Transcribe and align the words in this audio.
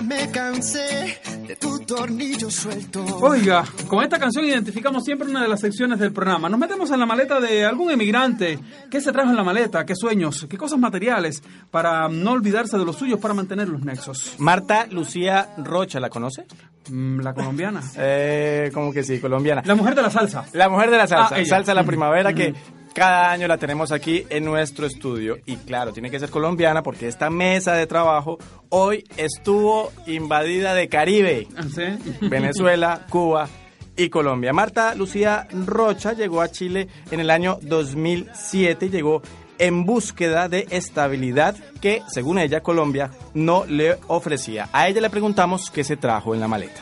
Ya 0.00 0.06
me 0.06 0.30
cansé 0.30 1.20
de 1.46 1.56
tu 1.56 1.78
tornillo 1.80 2.50
suelto. 2.50 3.04
Oiga, 3.20 3.64
con 3.86 4.02
esta 4.02 4.18
canción 4.18 4.46
identificamos 4.46 5.04
siempre 5.04 5.28
una 5.28 5.42
de 5.42 5.48
las 5.48 5.60
secciones 5.60 5.98
del 5.98 6.10
programa. 6.10 6.48
Nos 6.48 6.58
metemos 6.58 6.90
en 6.90 7.00
la 7.00 7.04
maleta 7.04 7.38
de 7.38 7.66
algún 7.66 7.90
emigrante. 7.90 8.58
¿Qué 8.90 9.02
se 9.02 9.12
trajo 9.12 9.28
en 9.28 9.36
la 9.36 9.44
maleta? 9.44 9.84
¿Qué 9.84 9.94
sueños? 9.94 10.46
¿Qué 10.48 10.56
cosas 10.56 10.78
materiales? 10.78 11.42
Para 11.70 12.08
no 12.08 12.32
olvidarse 12.32 12.78
de 12.78 12.84
los 12.86 12.96
suyos, 12.96 13.20
para 13.20 13.34
mantener 13.34 13.68
los 13.68 13.82
nexos. 13.82 14.36
Marta 14.38 14.86
Lucía 14.86 15.50
Rocha, 15.58 16.00
¿la 16.00 16.08
conoce? 16.08 16.46
Mm, 16.88 17.20
la 17.20 17.34
colombiana. 17.34 17.82
Eh, 17.98 18.70
como 18.72 18.94
que 18.94 19.04
sí, 19.04 19.20
colombiana. 19.20 19.60
La 19.66 19.74
mujer 19.74 19.94
de 19.94 20.00
la 20.02 20.10
salsa. 20.10 20.46
La 20.54 20.70
mujer 20.70 20.90
de 20.90 20.96
la 20.96 21.06
salsa. 21.08 21.36
Ah, 21.36 21.44
salsa 21.44 21.74
la 21.74 21.84
primavera 21.84 22.32
que 22.32 22.52
Ujú. 22.52 22.79
Cada 22.94 23.30
año 23.30 23.46
la 23.48 23.58
tenemos 23.58 23.92
aquí 23.92 24.26
en 24.30 24.44
nuestro 24.44 24.86
estudio. 24.86 25.38
Y 25.46 25.56
claro, 25.56 25.92
tiene 25.92 26.10
que 26.10 26.18
ser 26.18 26.30
colombiana 26.30 26.82
porque 26.82 27.08
esta 27.08 27.30
mesa 27.30 27.74
de 27.74 27.86
trabajo 27.86 28.38
hoy 28.68 29.04
estuvo 29.16 29.92
invadida 30.06 30.74
de 30.74 30.88
Caribe. 30.88 31.48
Ah, 31.56 31.62
¿Sí? 31.64 31.82
Venezuela, 32.28 33.06
Cuba 33.08 33.48
y 33.96 34.08
Colombia. 34.08 34.52
Marta 34.52 34.94
Lucía 34.94 35.46
Rocha 35.66 36.12
llegó 36.12 36.40
a 36.40 36.50
Chile 36.50 36.88
en 37.10 37.20
el 37.20 37.30
año 37.30 37.58
2007 37.62 38.86
y 38.86 38.90
llegó 38.90 39.22
en 39.58 39.84
búsqueda 39.84 40.48
de 40.48 40.66
estabilidad 40.70 41.54
que, 41.80 42.02
según 42.08 42.38
ella, 42.38 42.62
Colombia 42.62 43.10
no 43.34 43.66
le 43.66 43.98
ofrecía. 44.06 44.70
A 44.72 44.88
ella 44.88 45.02
le 45.02 45.10
preguntamos 45.10 45.70
qué 45.70 45.84
se 45.84 45.98
trajo 45.98 46.34
en 46.34 46.40
la 46.40 46.48
maleta. 46.48 46.80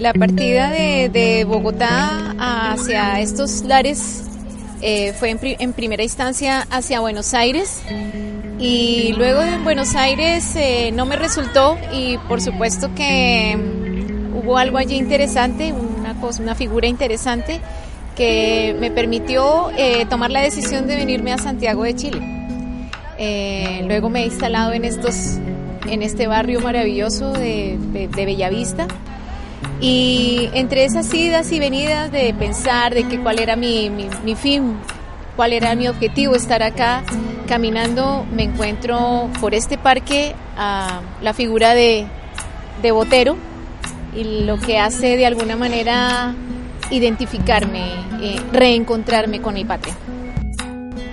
La 0.00 0.14
partida 0.14 0.70
de, 0.70 1.44
Bogotá 1.46 2.34
hacia 2.38 3.20
estos 3.20 3.62
lares 3.64 4.22
eh, 4.80 5.12
fue 5.12 5.28
en, 5.30 5.38
pri- 5.38 5.56
en 5.58 5.72
primera 5.74 6.02
instancia 6.02 6.66
hacia 6.70 7.00
Buenos 7.00 7.34
Aires 7.34 7.82
y 8.58 9.12
luego 9.16 9.42
en 9.42 9.62
Buenos 9.62 9.94
Aires 9.94 10.56
eh, 10.56 10.90
no 10.94 11.04
me 11.04 11.16
resultó 11.16 11.76
y 11.92 12.16
por 12.28 12.40
supuesto 12.40 12.90
que 12.94 13.56
mm, 13.58 14.36
hubo 14.38 14.56
algo 14.56 14.78
allí 14.78 14.96
interesante, 14.96 15.72
una, 15.74 16.18
cosa, 16.18 16.42
una 16.42 16.54
figura 16.54 16.86
interesante 16.86 17.60
que 18.16 18.74
me 18.80 18.90
permitió 18.90 19.70
eh, 19.76 20.06
tomar 20.08 20.30
la 20.30 20.40
decisión 20.40 20.86
de 20.86 20.96
venirme 20.96 21.32
a 21.34 21.38
Santiago 21.38 21.84
de 21.84 21.94
Chile. 21.94 22.20
Luego 23.86 24.08
me 24.08 24.22
he 24.22 24.24
instalado 24.24 24.72
en, 24.72 24.86
estos, 24.86 25.36
en 25.86 26.02
este 26.02 26.26
barrio 26.26 26.60
maravilloso 26.60 27.32
de, 27.32 27.76
de, 27.92 28.08
de 28.08 28.24
Bellavista. 28.24 28.86
Y 29.80 30.50
entre 30.52 30.84
esas 30.84 31.12
idas 31.14 31.50
y 31.52 31.58
venidas 31.58 32.12
de 32.12 32.34
pensar 32.34 32.94
de 32.94 33.04
que 33.08 33.18
cuál 33.18 33.38
era 33.38 33.56
mi, 33.56 33.90
mi, 33.90 34.34
fin, 34.34 34.76
cuál 35.36 35.54
era 35.54 35.74
mi 35.74 35.88
objetivo 35.88 36.34
estar 36.34 36.62
acá 36.62 37.02
caminando, 37.48 38.26
me 38.32 38.44
encuentro 38.44 39.30
por 39.40 39.54
este 39.54 39.78
parque 39.78 40.34
a 40.56 41.00
la 41.22 41.32
figura 41.32 41.74
de, 41.74 42.06
de 42.82 42.92
Botero 42.92 43.36
y 44.14 44.44
lo 44.44 44.58
que 44.58 44.78
hace 44.78 45.16
de 45.16 45.26
alguna 45.26 45.56
manera 45.56 46.34
identificarme, 46.90 47.84
eh, 48.20 48.40
reencontrarme 48.52 49.40
con 49.40 49.54
mi 49.54 49.64
patria. 49.64 49.94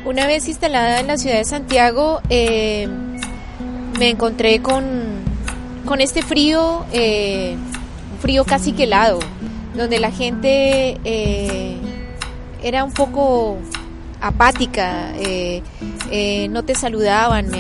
Una 0.06 0.26
vez 0.26 0.48
instalada 0.48 1.00
en 1.00 1.08
la 1.08 1.18
ciudad 1.18 1.38
de 1.38 1.46
Santiago, 1.46 2.22
eh, 2.30 2.88
me 4.00 4.10
encontré 4.10 4.62
con, 4.62 4.84
con 5.86 6.02
este 6.02 6.22
frío, 6.22 6.86
eh, 6.94 7.58
frío 8.18 8.46
casi 8.46 8.74
que 8.74 8.84
helado, 8.84 9.20
donde 9.76 10.00
la 10.00 10.12
gente 10.12 10.98
eh, 11.04 11.78
era 12.62 12.84
un 12.84 12.92
poco 12.92 13.58
apática, 14.22 15.14
eh, 15.18 15.62
eh, 16.12 16.48
no 16.50 16.64
te 16.64 16.76
saludaban, 16.76 17.52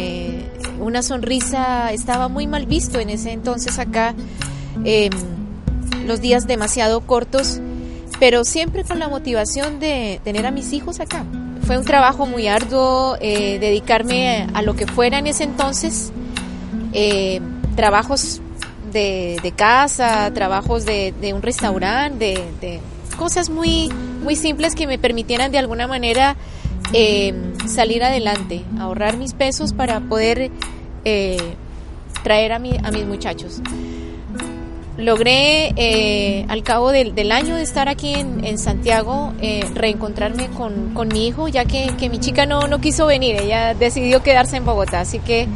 una 0.79 1.01
sonrisa 1.01 1.91
estaba 1.91 2.27
muy 2.27 2.47
mal 2.47 2.65
visto 2.65 2.99
en 2.99 3.09
ese 3.09 3.31
entonces 3.31 3.79
acá, 3.79 4.15
eh, 4.83 5.09
los 6.05 6.21
días 6.21 6.47
demasiado 6.47 7.01
cortos, 7.01 7.59
pero 8.19 8.43
siempre 8.43 8.83
con 8.83 8.99
la 8.99 9.07
motivación 9.07 9.79
de 9.79 10.19
tener 10.23 10.45
a 10.45 10.51
mis 10.51 10.73
hijos 10.73 10.99
acá. 10.99 11.25
Fue 11.65 11.77
un 11.77 11.83
trabajo 11.83 12.25
muy 12.25 12.47
arduo, 12.47 13.17
dedicarme 13.17 14.47
a 14.53 14.61
lo 14.61 14.75
que 14.75 14.87
fuera 14.87 15.19
en 15.19 15.27
ese 15.27 15.43
entonces, 15.43 16.13
trabajos 17.75 18.41
de, 18.91 19.37
de 19.41 19.51
casa, 19.51 20.31
trabajos 20.33 20.85
de, 20.85 21.13
de 21.19 21.33
un 21.33 21.41
restaurante, 21.41 22.43
de, 22.61 22.79
cosas 23.17 23.49
muy, 23.49 23.89
muy 24.23 24.35
simples 24.35 24.75
que 24.75 24.87
me 24.87 24.97
permitieran 24.97 25.51
de 25.51 25.57
alguna 25.57 25.87
manera 25.87 26.37
eh, 26.93 27.33
salir 27.65 28.03
adelante, 28.03 28.63
ahorrar 28.79 29.17
mis 29.17 29.33
pesos 29.33 29.73
para 29.73 29.99
poder 29.99 30.51
eh, 31.03 31.37
traer 32.23 32.53
a, 32.53 32.59
mi, 32.59 32.77
a 32.81 32.91
mis 32.91 33.05
muchachos. 33.05 33.59
Logré 34.97 35.73
eh, 35.75 36.45
al 36.47 36.63
cabo 36.63 36.91
del, 36.91 37.13
del, 37.13 37.31
año 37.31 37.55
de 37.55 37.61
estar 37.61 37.87
aquí 37.87 38.15
en, 38.15 38.43
en 38.43 38.57
Santiago 38.57 39.33
reencontrarme 39.75 40.47
con, 40.49 40.93
con, 40.95 41.07
mi 41.09 41.27
hijo, 41.27 41.47
ya 41.47 41.65
que, 41.65 41.91
que 41.99 42.09
mi 42.09 42.19
chica 42.19 42.47
no, 42.47 42.67
no, 42.67 42.79
quiso 42.79 43.05
venir, 43.05 43.35
ella 43.35 43.75
decidió 43.75 44.23
quedarse 44.23 44.57
en 44.57 44.65
Bogotá, 44.65 45.01
así 45.01 45.19
que 45.19 45.47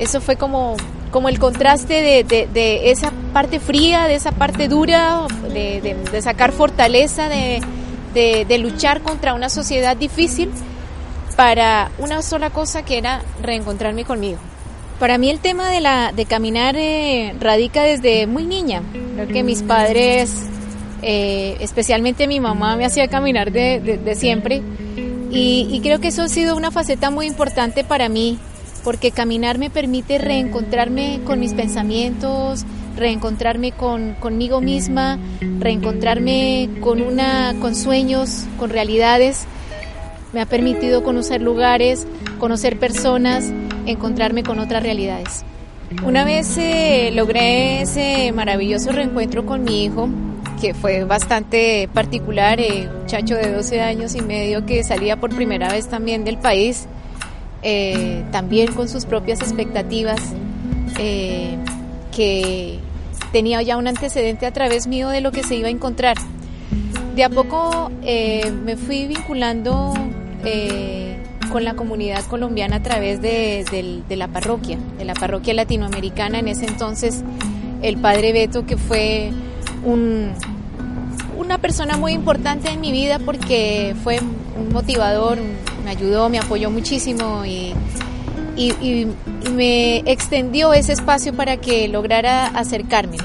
eso 0.00 0.20
fue 0.20 0.34
como, 0.36 0.76
como 1.16 1.30
el 1.30 1.38
contraste 1.38 2.02
de, 2.02 2.24
de, 2.24 2.46
de 2.46 2.90
esa 2.90 3.10
parte 3.32 3.58
fría, 3.58 4.06
de 4.06 4.16
esa 4.16 4.32
parte 4.32 4.68
dura, 4.68 5.26
de, 5.50 5.96
de 6.12 6.20
sacar 6.20 6.52
fortaleza, 6.52 7.30
de, 7.30 8.58
luchar 8.58 9.00
contra 9.00 9.32
una 9.32 9.48
sociedad 9.48 9.96
difícil 9.96 10.50
para 11.34 11.90
una 11.96 12.20
sola 12.20 12.50
cosa 12.50 12.82
que 12.82 12.98
era 12.98 13.22
reencontrarme 13.42 14.04
conmigo. 14.04 14.36
Para 15.00 15.16
mí 15.16 15.30
el 15.30 15.38
tema 15.38 15.70
de, 15.70 15.80
la, 15.80 16.12
de 16.12 16.26
caminar 16.26 16.76
eh, 16.76 17.34
radica 17.40 17.84
desde 17.84 18.26
muy 18.26 18.44
niña. 18.44 18.82
Creo 19.14 19.28
que 19.28 19.42
mis 19.42 19.62
padres, 19.62 20.30
eh, 21.00 21.56
especialmente 21.60 22.26
mi 22.26 22.40
mamá, 22.40 22.76
me 22.76 22.84
hacía 22.84 23.08
caminar 23.08 23.52
de, 23.52 24.14
siempre. 24.18 24.60
Y, 25.30 25.66
y, 25.70 25.80
creo 25.80 25.98
que 25.98 26.08
eso 26.08 26.24
ha 26.24 26.28
sido 26.28 26.54
una 26.58 26.70
faceta 26.70 27.08
muy 27.08 27.26
importante 27.26 27.84
para 27.84 28.10
mí, 28.10 28.38
porque 28.86 29.10
caminar 29.10 29.58
me 29.58 29.68
permite 29.68 30.16
reencontrarme 30.16 31.18
con 31.24 31.40
mis 31.40 31.54
pensamientos, 31.54 32.64
reencontrarme 32.96 33.72
con, 33.72 34.14
conmigo 34.20 34.60
misma, 34.60 35.18
reencontrarme 35.58 36.70
con, 36.80 37.02
una, 37.02 37.56
con 37.60 37.74
sueños, 37.74 38.44
con 38.60 38.70
realidades. 38.70 39.46
Me 40.32 40.40
ha 40.40 40.46
permitido 40.46 41.02
conocer 41.02 41.42
lugares, 41.42 42.06
conocer 42.38 42.78
personas, 42.78 43.52
encontrarme 43.86 44.44
con 44.44 44.60
otras 44.60 44.84
realidades. 44.84 45.44
Una 46.04 46.24
vez 46.24 46.56
eh, 46.56 47.10
logré 47.12 47.80
ese 47.80 48.30
maravilloso 48.30 48.92
reencuentro 48.92 49.44
con 49.46 49.64
mi 49.64 49.82
hijo, 49.82 50.08
que 50.60 50.74
fue 50.74 51.02
bastante 51.02 51.88
particular, 51.92 52.60
eh, 52.60 52.88
un 52.88 53.00
muchacho 53.00 53.34
de 53.34 53.50
12 53.50 53.80
años 53.80 54.14
y 54.14 54.20
medio 54.20 54.64
que 54.64 54.84
salía 54.84 55.16
por 55.16 55.34
primera 55.34 55.72
vez 55.72 55.88
también 55.88 56.22
del 56.22 56.38
país, 56.38 56.86
eh, 57.68 58.22
también 58.30 58.72
con 58.72 58.88
sus 58.88 59.06
propias 59.06 59.40
expectativas, 59.40 60.20
eh, 61.00 61.56
que 62.14 62.78
tenía 63.32 63.60
ya 63.62 63.76
un 63.76 63.88
antecedente 63.88 64.46
a 64.46 64.52
través 64.52 64.86
mío 64.86 65.08
de 65.08 65.20
lo 65.20 65.32
que 65.32 65.42
se 65.42 65.56
iba 65.56 65.66
a 65.66 65.72
encontrar. 65.72 66.16
De 67.16 67.24
a 67.24 67.28
poco 67.28 67.90
eh, 68.04 68.52
me 68.64 68.76
fui 68.76 69.08
vinculando 69.08 69.94
con 71.50 71.64
la 71.64 71.74
comunidad 71.74 72.24
colombiana 72.26 72.76
a 72.76 72.82
través 72.84 73.20
de, 73.20 73.64
de, 73.68 74.00
de, 74.08 74.16
la 74.16 74.28
parroquia, 74.28 74.78
de 74.96 75.04
la 75.04 75.14
parroquia 75.14 75.52
latinoamericana. 75.52 76.38
En 76.38 76.46
ese 76.46 76.66
entonces, 76.66 77.24
el 77.82 77.96
padre 77.96 78.32
Beto, 78.32 78.64
que 78.64 78.76
fue 78.76 79.32
un, 79.84 80.34
una 81.36 81.58
persona 81.58 81.96
muy 81.96 82.12
importante 82.12 82.68
en 82.68 82.80
mi 82.80 82.92
vida 82.92 83.18
porque 83.18 83.94
fue 84.02 84.20
un 84.20 84.72
motivador, 84.72 85.38
me 85.84 85.90
ayudó, 85.90 86.28
me 86.28 86.38
apoyó 86.38 86.70
muchísimo 86.70 87.44
y, 87.44 87.74
y, 88.56 89.06
me 89.52 89.98
extendió 90.10 90.72
ese 90.72 90.92
espacio 90.92 91.32
para 91.32 91.56
que 91.58 91.88
lograra 91.88 92.46
acercarme. 92.48 93.18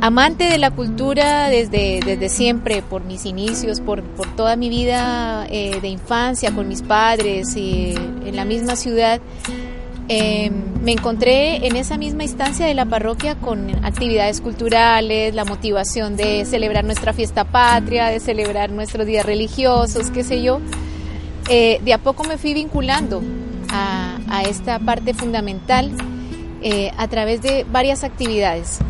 amante 0.00 0.44
de 0.44 0.58
la 0.58 0.70
cultura 0.70 1.48
desde, 1.48 2.00
desde 2.04 2.28
siempre, 2.28 2.82
por 2.82 3.04
mis 3.04 3.26
inicios, 3.26 3.80
por, 3.80 4.02
por 4.02 4.34
toda 4.34 4.56
mi 4.56 4.68
vida 4.70 5.46
eh, 5.50 5.78
de 5.80 5.88
infancia, 5.88 6.52
con 6.52 6.68
mis 6.68 6.82
padres 6.82 7.54
y 7.56 7.94
en 8.24 8.34
la 8.34 8.44
misma 8.44 8.76
ciudad. 8.76 9.20
Em, 10.12 10.52
me 10.82 10.90
encontré 10.90 11.68
en 11.68 11.76
esa 11.76 11.96
misma 11.96 12.24
instancia 12.24 12.66
de 12.66 12.74
la 12.74 12.84
parroquia 12.84 13.36
con 13.36 13.70
actividades 13.84 14.40
culturales, 14.40 15.36
la 15.36 15.44
motivación 15.44 16.16
de 16.16 16.44
celebrar 16.46 16.84
nuestra 16.84 17.12
fiesta 17.12 17.44
patria, 17.44 18.08
de 18.08 18.18
celebrar 18.18 18.72
nuestros 18.72 19.06
días 19.06 19.24
religiosos, 19.24 20.10
qué 20.10 20.24
sé 20.24 20.42
yo. 20.42 20.60
Eh, 21.48 21.80
de 21.84 21.92
a 21.92 21.98
poco 21.98 22.24
me 22.24 22.38
fui 22.38 22.54
vinculando 22.54 23.22
a, 23.68 24.42
esta 24.48 24.80
parte 24.80 25.14
fundamental 25.14 25.92
eh, 26.60 26.90
a 26.98 27.06
través 27.06 27.40
de 27.40 27.64
varias 27.70 28.02
actividades. 28.02 28.80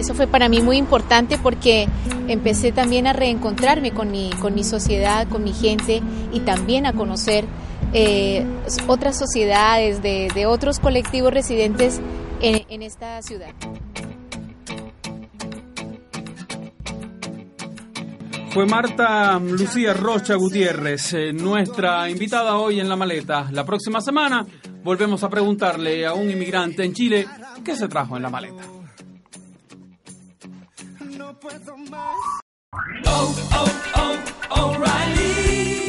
Eso 0.00 0.14
fue 0.14 0.26
para 0.26 0.48
mí 0.48 0.60
muy 0.60 0.78
importante 0.78 1.38
porque 1.38 1.86
empecé 2.26 2.72
también 2.72 3.06
a 3.06 3.12
reencontrarme 3.12 3.92
con 3.92 4.10
mi, 4.10 4.30
con 4.40 4.56
mi 4.56 4.64
sociedad, 4.64 5.28
con 5.28 5.44
mi 5.44 5.52
gente 5.52 6.02
y 6.32 6.40
también 6.40 6.86
a 6.86 6.92
conocer 6.92 7.44
eh, 7.92 8.44
otras 8.86 9.18
sociedades, 9.18 10.02
de, 10.02 10.46
otros 10.46 10.78
colectivos 10.78 11.32
residentes 11.32 12.00
en, 12.40 12.82
esta 12.82 13.20
ciudad. 13.22 13.50
Fue 18.50 18.66
Marta 18.66 19.38
Lucía 19.38 19.94
Rocha 19.94 20.34
Gutiérrez, 20.34 21.12
eh, 21.12 21.32
nuestra 21.32 22.08
invitada 22.10 22.56
hoy 22.56 22.80
en 22.80 22.88
La 22.88 22.96
Maleta. 22.96 23.48
La 23.52 23.64
próxima 23.64 24.00
semana 24.00 24.46
volvemos 24.82 25.22
a 25.22 25.28
preguntarle 25.28 26.06
a 26.06 26.14
un 26.14 26.30
inmigrante 26.30 26.84
en 26.84 26.92
Chile 26.92 27.26
qué 27.64 27.76
se 27.76 27.88
trajo 27.88 28.16
en 28.16 28.22
la 28.22 28.30
maleta. 28.30 28.62